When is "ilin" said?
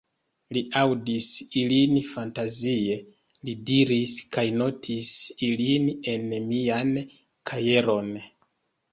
1.63-1.91, 5.49-5.85